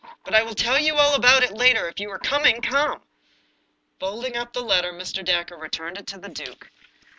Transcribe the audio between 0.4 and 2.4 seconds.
will tell you all about it later. If you are